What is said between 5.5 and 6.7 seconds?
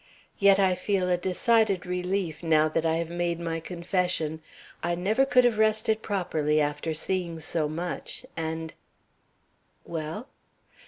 rested properly